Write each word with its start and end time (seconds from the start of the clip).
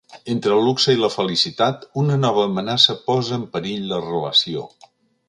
Entre 0.35 0.53
el 0.53 0.63
luxe 0.67 0.95
i 0.95 0.99
la 1.01 1.09
felicitat, 1.15 1.85
una 2.03 2.17
nova 2.23 2.45
amenaça 2.49 2.97
posa 3.11 3.39
en 3.41 3.45
perill 3.59 3.87
la 3.93 4.01
relació. 4.07 4.65